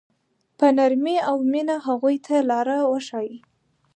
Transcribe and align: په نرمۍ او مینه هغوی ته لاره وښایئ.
په 0.57 0.65
نرمۍ 0.77 1.17
او 1.29 1.35
مینه 1.51 1.75
هغوی 1.87 2.17
ته 2.25 2.35
لاره 2.49 2.77
وښایئ. 2.91 3.35